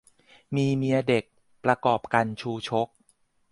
[0.55, 1.25] มีเมียเด็ก
[1.63, 2.87] ประกอบกัณฑ์ชูชก